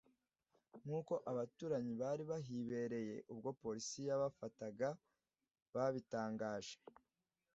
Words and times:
nk’uko 0.81 1.13
abaturanyi 1.31 1.93
bari 2.01 2.23
bahibereye 2.31 3.15
ubwo 3.31 3.49
Polisi 3.61 3.99
yabafataga 4.09 4.87
babitangaje 5.73 6.75